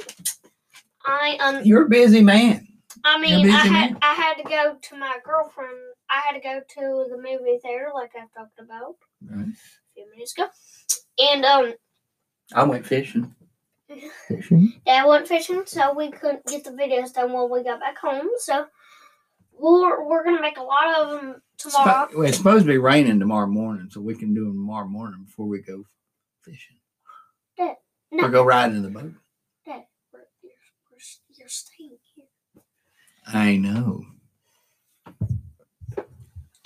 I 1.06 1.38
um 1.40 1.62
You're 1.64 1.86
a 1.86 1.90
busy 1.90 2.22
man. 2.22 2.68
I 3.06 3.20
mean, 3.20 3.50
I 3.50 3.58
had 3.58 3.72
man. 3.72 3.98
I 4.02 4.14
had 4.14 4.34
to 4.36 4.44
go 4.44 4.78
to 4.82 4.98
my 4.98 5.18
girlfriend. 5.24 5.93
I 6.10 6.22
had 6.28 6.34
to 6.34 6.40
go 6.42 6.60
to 6.60 7.10
the 7.10 7.18
movie 7.18 7.60
theater, 7.62 7.90
like 7.94 8.12
I 8.16 8.26
talked 8.38 8.60
about 8.60 8.96
Right. 9.26 9.48
a 9.48 9.94
few 9.96 10.10
minutes 10.12 10.34
ago, 10.38 10.48
and 11.20 11.46
um, 11.46 11.74
I 12.54 12.64
went 12.64 12.86
fishing. 12.86 13.34
Fishing? 14.28 14.82
Dad 14.86 15.06
went 15.06 15.28
fishing, 15.28 15.64
so 15.66 15.94
we 15.94 16.10
couldn't 16.10 16.46
get 16.48 16.64
the 16.64 16.72
videos 16.72 17.14
done 17.14 17.32
when 17.32 17.50
we 17.50 17.64
got 17.64 17.80
back 17.80 17.98
home. 17.98 18.28
So 18.38 18.66
we're 19.52 20.04
we're 20.08 20.24
gonna 20.24 20.42
make 20.42 20.58
a 20.58 20.64
lot 20.64 20.96
of 21.00 21.10
them 21.22 21.42
tomorrow. 21.58 22.08
Well, 22.16 22.28
it's 22.28 22.38
supposed 22.38 22.66
to 22.66 22.72
be 22.72 22.78
raining 22.80 23.20
tomorrow 23.20 23.46
morning, 23.48 23.90
so 23.92 24.02
we 24.02 24.16
can 24.16 24.34
do 24.34 24.46
them 24.46 24.54
tomorrow 24.54 24.88
morning 24.88 25.24
before 25.26 25.46
we 25.46 25.62
go 25.62 25.84
fishing. 26.42 26.78
Dad, 27.58 27.76
no. 28.12 28.26
Or 28.26 28.30
go 28.30 28.44
riding 28.44 28.78
in 28.78 28.84
the 28.84 28.90
boat. 28.90 29.14
Dad, 29.66 29.84
we're, 30.12 30.22
you're, 30.42 30.52
we're, 30.92 30.98
you're 31.38 31.50
staying 31.50 31.98
here. 32.16 32.26
I 33.28 33.58
know. 33.58 34.06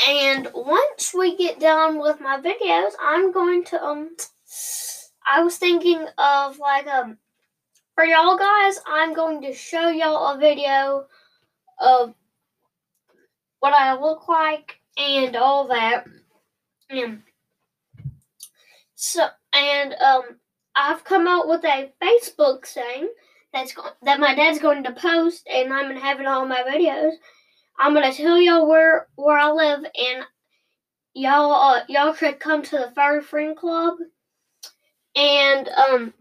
And 0.05 0.47
once 0.53 1.13
we 1.13 1.35
get 1.35 1.59
done 1.59 1.99
with 1.99 2.19
my 2.21 2.39
videos, 2.39 2.91
I'm 3.01 3.31
going 3.31 3.63
to 3.65 3.83
um 3.83 4.15
I 5.25 5.41
was 5.41 5.57
thinking 5.57 6.05
of 6.17 6.59
like 6.59 6.87
um 6.87 7.17
for 7.95 8.05
y'all 8.05 8.37
guys, 8.37 8.79
I'm 8.85 9.13
going 9.13 9.41
to 9.41 9.53
show 9.53 9.89
y'all 9.89 10.35
a 10.35 10.37
video 10.37 11.07
of 11.79 12.13
what 13.59 13.73
I 13.73 13.93
look 13.93 14.27
like 14.27 14.79
and 14.97 15.35
all 15.35 15.67
that. 15.69 16.05
And 16.89 17.23
so 18.95 19.27
and 19.53 19.93
um 19.95 20.23
I've 20.75 21.03
come 21.03 21.27
out 21.27 21.47
with 21.47 21.65
a 21.65 21.91
Facebook 22.01 22.67
thing 22.67 23.09
that's 23.51 23.73
go- 23.73 23.89
that 24.03 24.19
my 24.19 24.35
dad's 24.35 24.59
going 24.59 24.83
to 24.83 24.91
post 24.91 25.47
and 25.51 25.73
I'm 25.73 25.87
gonna 25.87 25.99
have 25.99 26.19
it 26.19 26.27
on 26.27 26.49
my 26.49 26.61
videos. 26.61 27.13
I'm 27.79 27.93
gonna 27.93 28.13
tell 28.13 28.39
y'all 28.39 28.67
where 28.67 29.07
where 29.15 29.37
I 29.37 29.51
live, 29.51 29.79
and 29.79 30.23
y'all 31.13 31.51
uh, 31.51 31.81
y'all 31.87 32.13
could 32.13 32.39
come 32.39 32.63
to 32.63 32.77
the 32.77 32.91
Furry 32.95 33.21
Friend 33.21 33.55
Club, 33.55 33.97
and 35.15 35.69
um, 35.69 36.13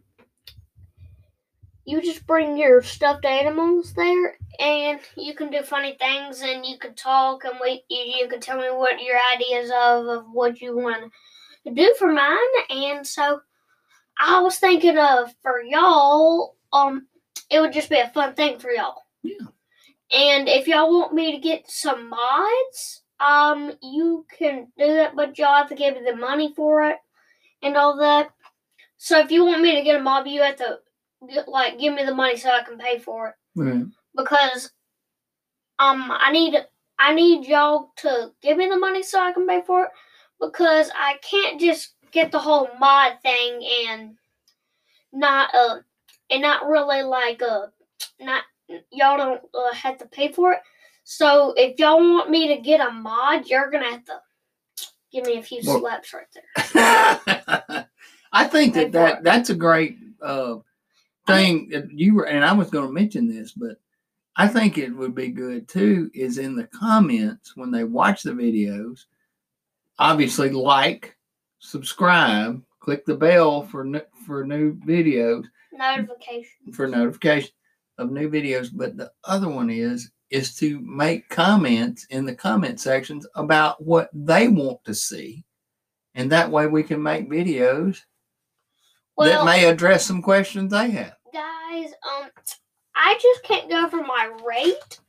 you 1.84 2.02
just 2.02 2.26
bring 2.26 2.58
your 2.58 2.82
stuffed 2.82 3.24
animals 3.24 3.94
there, 3.94 4.36
and 4.58 5.00
you 5.16 5.34
can 5.34 5.50
do 5.50 5.62
funny 5.62 5.96
things, 5.98 6.42
and 6.42 6.66
you 6.66 6.78
can 6.78 6.94
talk, 6.94 7.44
and 7.44 7.54
we 7.62 7.84
you, 7.88 8.18
you 8.20 8.28
can 8.28 8.40
tell 8.40 8.58
me 8.58 8.70
what 8.70 9.02
your 9.02 9.18
ideas 9.34 9.70
of 9.70 10.06
of 10.06 10.24
what 10.32 10.60
you 10.60 10.76
want 10.76 11.10
to 11.64 11.72
do 11.72 11.94
for 11.98 12.12
mine, 12.12 12.36
and 12.70 13.06
so 13.06 13.40
I 14.18 14.40
was 14.40 14.58
thinking 14.58 14.98
of 14.98 15.34
for 15.42 15.62
y'all, 15.62 16.56
um, 16.72 17.06
it 17.50 17.60
would 17.60 17.72
just 17.72 17.90
be 17.90 17.98
a 17.98 18.08
fun 18.08 18.34
thing 18.34 18.58
for 18.58 18.70
y'all. 18.70 19.02
Yeah. 19.22 19.46
And 20.12 20.48
if 20.48 20.68
y'all 20.68 20.90
want 20.98 21.12
me 21.14 21.32
to 21.32 21.38
get 21.38 21.68
some 21.70 22.08
mods, 22.08 23.02
um, 23.18 23.72
you 23.82 24.24
can 24.38 24.68
do 24.78 24.86
that, 24.94 25.16
but 25.16 25.38
y'all 25.38 25.56
have 25.56 25.68
to 25.70 25.74
give 25.74 25.94
me 25.94 26.02
the 26.08 26.16
money 26.16 26.52
for 26.54 26.82
it 26.88 26.98
and 27.62 27.76
all 27.76 27.96
that. 27.98 28.30
So 28.98 29.18
if 29.18 29.30
you 29.30 29.44
want 29.44 29.62
me 29.62 29.74
to 29.74 29.82
get 29.82 29.96
a 29.96 30.00
mod, 30.00 30.28
you 30.28 30.42
have 30.42 30.56
to 30.56 30.78
like 31.48 31.78
give 31.78 31.94
me 31.94 32.04
the 32.04 32.14
money 32.14 32.36
so 32.36 32.50
I 32.50 32.62
can 32.62 32.78
pay 32.78 32.98
for 32.98 33.28
it 33.28 33.34
Right. 33.56 33.84
because 34.14 34.70
um 35.78 36.10
I 36.12 36.30
need 36.30 36.54
I 36.98 37.14
need 37.14 37.46
y'all 37.46 37.92
to 37.98 38.32
give 38.42 38.56
me 38.58 38.68
the 38.68 38.78
money 38.78 39.02
so 39.02 39.18
I 39.20 39.32
can 39.32 39.46
pay 39.46 39.62
for 39.66 39.84
it 39.84 39.90
because 40.40 40.90
I 40.94 41.16
can't 41.28 41.60
just 41.60 41.94
get 42.12 42.30
the 42.32 42.38
whole 42.38 42.68
mod 42.78 43.14
thing 43.22 43.66
and 43.88 44.16
not 45.12 45.54
uh 45.54 45.78
and 46.30 46.42
not 46.42 46.66
really 46.66 47.02
like 47.02 47.42
uh 47.42 47.66
not 48.20 48.42
y'all 48.96 49.16
don't 49.16 49.40
uh, 49.54 49.74
have 49.74 49.98
to 49.98 50.06
pay 50.06 50.32
for 50.32 50.52
it. 50.52 50.60
So 51.04 51.54
if 51.56 51.78
y'all 51.78 51.98
want 51.98 52.30
me 52.30 52.48
to 52.48 52.60
get 52.60 52.80
a 52.80 52.90
mod, 52.90 53.46
you're 53.46 53.70
gonna 53.70 53.90
have 53.90 54.04
to 54.06 54.20
Give 55.12 55.24
me 55.24 55.38
a 55.38 55.42
few 55.42 55.60
Well- 55.64 55.80
slaps 55.80 56.12
right 56.12 56.26
there. 56.74 57.86
I 58.32 58.44
think 58.46 58.74
that, 58.74 58.92
that 58.92 59.22
that's 59.24 59.48
a 59.50 59.54
great 59.54 59.96
uh, 60.20 60.56
I 61.26 61.32
thing. 61.32 61.68
that 61.70 61.90
you 61.90 62.14
were, 62.14 62.26
and 62.26 62.44
I 62.44 62.52
was 62.52 62.68
going 62.70 62.86
to 62.86 62.92
mention 62.92 63.26
this, 63.26 63.52
but 63.52 63.76
I 64.36 64.46
think 64.46 64.76
it 64.76 64.90
would 64.90 65.14
be 65.14 65.28
good 65.28 65.68
too. 65.68 66.10
Is 66.12 66.36
in 66.36 66.54
the 66.54 66.64
comments 66.66 67.56
when 67.56 67.70
they 67.70 67.84
watch 67.84 68.24
the 68.24 68.32
videos, 68.32 69.04
obviously 69.98 70.50
like, 70.50 71.16
subscribe, 71.60 72.62
click 72.80 73.06
the 73.06 73.14
bell 73.14 73.62
for 73.62 73.86
for 74.26 74.44
new 74.44 74.74
videos 74.74 75.44
Notification. 75.72 76.72
for 76.74 76.86
notification 76.88 77.50
of 77.98 78.10
new 78.10 78.28
videos. 78.30 78.70
But 78.72 78.96
the 78.96 79.10
other 79.24 79.48
one 79.48 79.70
is 79.70 80.10
is 80.30 80.56
to 80.56 80.80
make 80.80 81.28
comments 81.28 82.04
in 82.10 82.24
the 82.24 82.34
comment 82.34 82.80
sections 82.80 83.26
about 83.36 83.82
what 83.82 84.10
they 84.12 84.48
want 84.48 84.82
to 84.84 84.94
see, 84.94 85.44
and 86.14 86.30
that 86.32 86.50
way 86.50 86.66
we 86.66 86.82
can 86.82 87.02
make 87.02 87.30
videos 87.30 88.02
Well, 89.16 89.28
that 89.28 89.44
may 89.44 89.66
address 89.66 90.04
some 90.04 90.20
questions 90.22 90.72
they 90.72 90.90
have. 90.90 91.16
guys, 91.32 91.92
um, 92.18 92.28
I 92.94 93.18
just 93.22 93.42
can't 93.44 93.70
go 93.70 93.88
for 93.88 94.02
my 94.02 94.30
rate. 94.44 95.00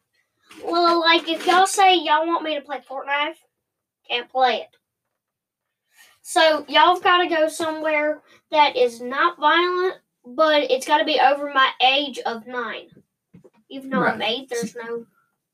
Well, 0.64 1.00
like 1.00 1.28
if 1.28 1.46
y'all 1.48 1.68
say 1.68 1.96
y'all 1.96 2.28
want 2.28 2.44
me 2.44 2.56
to 2.56 2.62
play 2.62 2.80
Fortnite, 2.88 3.36
can't 4.08 4.30
play 4.30 4.58
it. 4.58 4.70
So 6.22 6.66
y'all've 6.68 7.04
got 7.04 7.20
to 7.24 7.28
go 7.28 7.48
somewhere 7.48 8.22
that 8.52 8.76
is 8.76 9.00
not 9.02 9.40
violent, 9.40 9.96
but 10.36 10.70
it's 10.72 10.86
got 10.88 10.98
to 11.00 11.06
be 11.06 11.20
over 11.20 11.52
my 11.54 11.70
age 11.84 12.20
of 12.20 12.46
nine. 12.48 12.88
Even 13.70 13.90
though 13.90 14.04
I'm 14.04 14.22
eight, 14.22 14.50
there's 14.50 14.76
no 14.76 15.06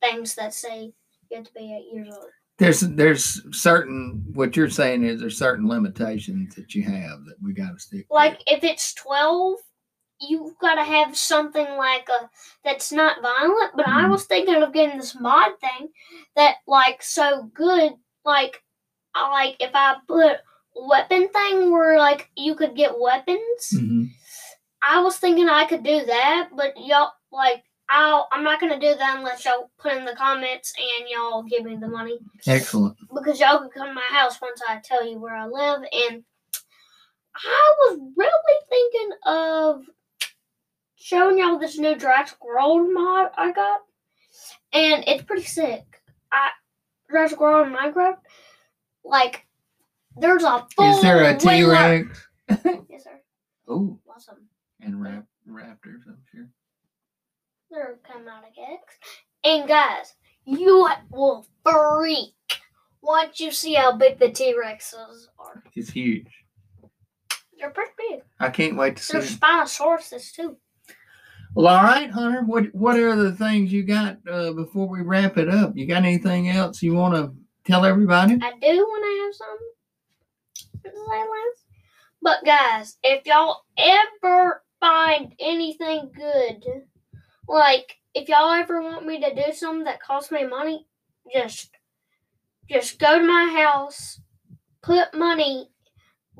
things 0.01 0.35
that 0.35 0.53
say 0.53 0.93
you 1.29 1.37
have 1.37 1.45
to 1.45 1.53
be 1.53 1.73
eight 1.73 1.93
years 1.93 2.07
old. 2.13 2.29
There's 2.59 2.81
there's 2.81 3.41
certain 3.57 4.23
what 4.33 4.55
you're 4.55 4.69
saying 4.69 5.03
is 5.03 5.19
there's 5.19 5.37
certain 5.37 5.67
limitations 5.67 6.53
that 6.55 6.75
you 6.75 6.83
have 6.83 7.25
that 7.25 7.35
we 7.41 7.53
got 7.53 7.71
to 7.73 7.79
stick. 7.79 8.07
to. 8.07 8.13
Like 8.13 8.41
if 8.45 8.63
it's 8.63 8.93
twelve, 8.93 9.55
you've 10.21 10.57
got 10.59 10.75
to 10.75 10.83
have 10.83 11.17
something 11.17 11.65
like 11.77 12.07
a 12.09 12.29
that's 12.63 12.91
not 12.91 13.21
violent. 13.23 13.71
But 13.75 13.87
I 13.87 14.03
Mhm. 14.03 14.11
was 14.11 14.25
thinking 14.25 14.61
of 14.61 14.71
getting 14.71 14.97
this 14.99 15.15
mod 15.19 15.59
thing 15.59 15.89
that 16.35 16.57
like 16.67 17.01
so 17.01 17.49
good. 17.55 17.93
Like 18.23 18.61
I 19.15 19.31
like 19.31 19.55
if 19.59 19.71
I 19.73 19.95
put 20.07 20.37
weapon 20.75 21.29
thing 21.29 21.71
where 21.71 21.97
like 21.97 22.29
you 22.35 22.53
could 22.55 22.75
get 22.75 22.99
weapons. 22.99 23.69
Mhm. 23.73 24.09
I 24.83 24.99
was 25.01 25.17
thinking 25.17 25.47
I 25.47 25.65
could 25.65 25.83
do 25.83 26.05
that, 26.05 26.49
but 26.55 26.73
y'all 26.77 27.13
like 27.31 27.63
I'll 27.89 28.27
I'm 28.31 28.43
not 28.43 28.59
gonna 28.59 28.79
do 28.79 28.95
that 28.95 29.17
unless 29.17 29.45
y'all 29.45 29.71
put 29.79 29.93
in 29.93 30.03
the 30.03 30.15
comments 30.15 30.73
and 30.77 31.09
y'all 31.09 31.43
give 31.43 31.63
me 31.63 31.77
the 31.77 31.87
money 31.87 32.19
Excellent. 32.45 32.97
because 33.13 33.39
y'all 33.39 33.59
can 33.59 33.69
come 33.69 33.87
to 33.87 33.93
my 33.93 34.07
house 34.09 34.41
once 34.41 34.61
I 34.67 34.81
tell 34.83 35.05
you 35.05 35.19
where 35.19 35.35
I 35.35 35.47
live. 35.47 35.83
And 35.91 36.23
I 37.35 37.73
was 37.79 37.99
really 38.17 38.59
thinking 38.69 39.17
of 39.25 39.83
showing 40.95 41.37
y'all 41.39 41.59
this 41.59 41.77
new 41.77 41.95
Jurassic 41.95 42.43
World 42.43 42.91
mod 42.91 43.31
I 43.37 43.51
got, 43.53 43.81
and 44.73 45.03
it's 45.07 45.23
pretty 45.23 45.43
sick. 45.43 45.85
I 46.31 46.49
Jurassic 47.09 47.39
World 47.39 47.67
in 47.67 47.73
Minecraft, 47.73 48.17
like 49.05 49.45
there's 50.17 50.43
a 50.43 50.67
full 50.75 50.85
Is 50.85 51.01
there 51.01 51.23
a 51.23 51.37
T 51.37 51.63
Rex? 51.63 52.27
Yes, 52.89 53.03
sir. 53.05 53.19
Oh, 53.67 53.97
Awesome. 54.13 54.47
And 54.83 55.01
rap, 55.01 55.25
raptors, 55.49 56.05
I'm 56.07 56.19
sure. 56.31 56.47
They're 57.71 57.99
coming 58.03 58.27
out 58.27 58.43
of 58.43 58.49
eggs. 58.57 58.93
And 59.43 59.67
guys, 59.67 60.13
you 60.45 60.89
will 61.11 61.45
freak 61.63 62.33
once 63.01 63.39
you 63.39 63.51
see 63.51 63.73
how 63.73 63.95
big 63.97 64.19
the 64.19 64.29
T 64.29 64.53
Rexes 64.53 65.25
are. 65.39 65.63
It's 65.75 65.89
huge. 65.89 66.27
They're 67.57 67.71
pretty 67.71 67.91
big. 67.97 68.21
I 68.39 68.49
can't 68.49 68.77
wait 68.77 68.97
to 68.97 69.03
see. 69.03 69.13
They're 69.13 69.25
it. 69.25 69.29
Spinosauruses 69.29 70.33
too. 70.33 70.57
Well, 71.55 71.67
all 71.67 71.83
right, 71.83 72.09
Hunter. 72.09 72.41
What 72.41 72.73
what 72.73 72.97
are 72.97 73.15
the 73.15 73.31
things 73.31 73.71
you 73.71 73.83
got 73.83 74.17
uh, 74.29 74.53
before 74.53 74.87
we 74.87 75.01
wrap 75.01 75.37
it 75.37 75.49
up? 75.49 75.75
You 75.75 75.85
got 75.85 76.03
anything 76.03 76.49
else 76.49 76.81
you 76.81 76.93
want 76.93 77.15
to 77.15 77.33
tell 77.63 77.85
everybody? 77.85 78.33
I 78.41 78.51
do 78.51 78.67
when 78.67 79.03
I 79.03 79.23
have 79.25 79.35
something 79.35 79.67
to 80.83 80.89
say. 80.89 81.23
But 82.21 82.45
guys, 82.45 82.97
if 83.03 83.25
y'all 83.25 83.63
ever 83.77 84.63
find 84.83 85.33
anything 85.39 86.11
good, 86.13 86.65
like 87.47 87.95
if 88.13 88.27
y'all 88.27 88.51
ever 88.51 88.81
want 88.81 89.05
me 89.05 89.21
to 89.21 89.33
do 89.33 89.53
something 89.53 89.85
that 89.85 90.01
costs 90.01 90.29
me 90.29 90.45
money, 90.45 90.85
just 91.33 91.71
just 92.69 92.99
go 92.99 93.17
to 93.17 93.25
my 93.25 93.61
house, 93.61 94.19
put 94.81 95.13
money, 95.13 95.69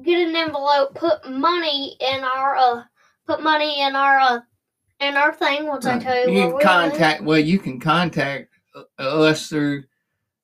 get 0.03 0.27
an 0.27 0.36
envelope, 0.36 0.93
put 0.93 1.29
money 1.29 1.95
in 2.01 2.21
our 2.23 2.58
uh, 2.58 2.84
put 3.25 3.41
money 3.41 3.82
in 3.82 3.95
our 3.95 4.19
uh, 4.19 4.39
in 4.99 5.15
our 5.15 5.34
thing. 5.34 5.65
Once 5.65 5.86
I 5.86 5.99
tell 5.99 6.27
you, 6.27 6.34
you 6.34 6.49
can 6.49 6.60
contact. 6.60 7.23
Well, 7.23 7.39
you 7.39 7.60
can 7.60 7.79
contact 7.79 8.49
uh, 8.75 8.84
us 8.99 9.47
through 9.47 9.84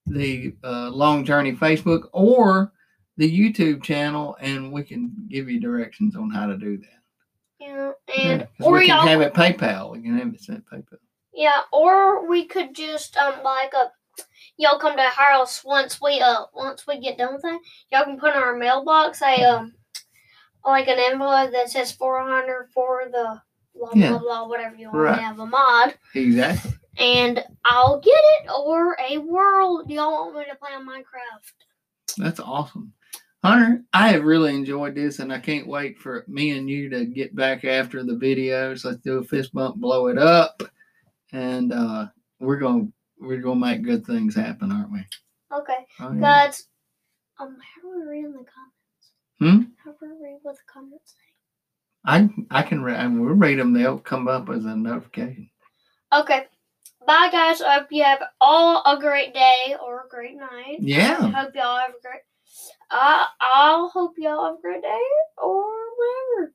the 0.05 0.55
uh, 0.63 0.89
Long 0.89 1.25
Journey 1.25 1.51
Facebook 1.51 2.07
or 2.13 2.71
the 3.17 3.29
YouTube 3.29 3.83
channel, 3.83 4.37
and 4.39 4.71
we 4.71 4.83
can 4.83 5.11
give 5.29 5.49
you 5.49 5.59
directions 5.59 6.15
on 6.15 6.29
how 6.29 6.45
to 6.45 6.55
do 6.55 6.77
that. 6.77 6.98
Yeah, 7.59 7.91
Yeah, 8.15 8.45
or 8.61 8.73
we 8.73 8.87
can 8.87 9.07
have 9.07 9.21
it 9.21 9.33
PayPal. 9.33 9.91
We 9.91 10.01
can 10.01 10.17
have 10.17 10.33
it 10.33 10.41
sent 10.41 10.65
PayPal. 10.65 10.97
Yeah, 11.33 11.61
or 11.71 12.27
we 12.27 12.45
could 12.45 12.73
just 12.73 13.15
um 13.17 13.35
like 13.43 13.73
a 13.73 13.91
y'all 14.57 14.79
come 14.79 14.95
to 14.95 15.01
our 15.03 15.09
house 15.11 15.63
once 15.63 15.99
we 16.01 16.19
uh 16.21 16.45
once 16.53 16.87
we 16.87 16.99
get 16.99 17.17
done 17.17 17.33
with 17.33 17.43
that. 17.43 17.59
Y'all 17.91 18.03
can 18.05 18.19
put 18.19 18.35
in 18.35 18.41
our 18.41 18.55
mailbox 18.55 19.21
a 19.21 19.43
um 19.43 19.73
like 20.65 20.87
an 20.87 20.99
envelope 20.99 21.51
that 21.51 21.69
says 21.69 21.91
four 21.91 22.21
hundred 22.21 22.69
for 22.73 23.03
the 23.11 23.41
blah 23.75 23.91
Yeah. 23.93 24.09
blah 24.11 24.19
blah 24.19 24.47
whatever 24.47 24.75
you 24.75 24.87
want 24.87 24.97
Right. 24.99 25.15
to 25.15 25.21
have 25.21 25.39
a 25.39 25.45
mod, 25.45 25.95
Exactly. 26.15 26.71
and 26.97 27.43
I'll 27.65 27.99
get 27.99 28.11
it 28.15 28.49
or 28.57 28.97
a 28.99 29.17
world 29.19 29.89
y'all 29.89 30.25
want 30.33 30.37
me 30.37 30.45
to 30.51 30.55
play 30.55 30.71
on 30.73 30.87
Minecraft. 30.87 31.51
That's 32.17 32.39
awesome. 32.39 32.93
Hunter, 33.43 33.83
I 33.93 34.09
have 34.09 34.23
really 34.23 34.53
enjoyed 34.53 34.95
this 34.95 35.19
and 35.19 35.31
I 35.31 35.39
can't 35.39 35.67
wait 35.67 35.97
for 35.97 36.25
me 36.27 36.57
and 36.57 36.69
you 36.69 36.89
to 36.89 37.05
get 37.05 37.33
back 37.35 37.63
after 37.63 38.03
the 38.03 38.13
videos. 38.13 38.83
Let's 38.83 38.97
do 38.97 39.19
a 39.19 39.23
fist 39.23 39.53
bump, 39.53 39.77
blow 39.77 40.07
it 40.07 40.17
up. 40.17 40.61
And 41.31 41.71
uh, 41.71 42.07
we're 42.39 42.57
gonna 42.59 42.87
we're 43.19 43.41
gonna 43.41 43.59
make 43.59 43.83
good 43.83 44.05
things 44.05 44.35
happen, 44.35 44.71
aren't 44.71 44.91
we? 44.91 44.99
Okay, 45.55 45.85
Oh, 45.99 46.11
yeah. 46.13 46.19
guys. 46.19 46.67
Um, 47.39 47.57
how 47.61 47.81
do 47.81 47.97
we 47.99 48.05
read 48.05 48.25
in 48.25 48.33
the 48.33 48.43
comments? 48.43 49.13
Hmm? 49.39 49.71
How 49.85 49.91
do 49.91 49.97
we 50.01 50.07
read 50.27 50.39
what 50.41 50.55
the 50.55 50.61
comments 50.71 51.13
say? 51.13 51.33
I 52.05 52.29
I 52.51 52.63
can 52.63 52.81
read 52.83 53.17
we'll 53.17 53.35
read 53.35 53.59
them, 53.59 53.73
they'll 53.73 53.99
come 53.99 54.27
up 54.27 54.49
as 54.49 54.65
a 54.65 54.75
notification. 54.75 55.49
Okay. 56.13 56.45
Bye, 57.07 57.29
guys. 57.31 57.61
I 57.61 57.75
hope 57.75 57.87
you 57.91 58.03
have 58.03 58.21
all 58.41 58.83
a 58.85 58.99
great 58.99 59.33
day 59.33 59.75
or 59.81 60.05
a 60.05 60.09
great 60.09 60.35
night. 60.35 60.77
Yeah. 60.79 61.17
I 61.21 61.29
hope 61.29 61.55
y'all 61.55 61.77
have 61.79 61.91
a 61.91 62.01
great. 62.01 62.21
Uh, 62.91 63.25
I'll 63.39 63.89
hope 63.89 64.15
y'all 64.17 64.45
have 64.45 64.55
a 64.55 64.61
great 64.61 64.81
day 64.81 64.99
or 65.37 65.65
whatever. 65.97 66.53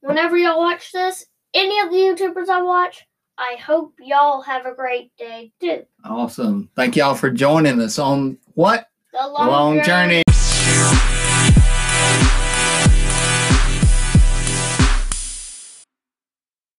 Whenever 0.00 0.36
y'all 0.36 0.58
watch 0.58 0.92
this, 0.92 1.24
any 1.54 1.78
of 1.80 1.90
the 1.90 1.96
YouTubers 1.96 2.48
I 2.48 2.62
watch, 2.62 3.06
I 3.38 3.56
hope 3.56 3.94
y'all 4.00 4.42
have 4.42 4.66
a 4.66 4.74
great 4.74 5.12
day 5.16 5.52
too. 5.60 5.84
Awesome. 6.04 6.68
Thank 6.76 6.96
y'all 6.96 7.14
for 7.14 7.30
joining 7.30 7.80
us 7.80 7.98
on 7.98 8.38
what? 8.54 8.86
The 9.12 9.18
The 9.18 9.28
long 9.28 9.82
journey. 9.82 10.22